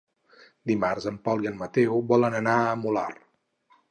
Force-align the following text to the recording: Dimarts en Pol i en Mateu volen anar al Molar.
Dimarts 0.71 1.05
en 1.11 1.19
Pol 1.27 1.43
i 1.47 1.51
en 1.51 1.59
Mateu 1.59 2.01
volen 2.13 2.39
anar 2.39 2.57
al 2.71 2.83
Molar. 2.87 3.07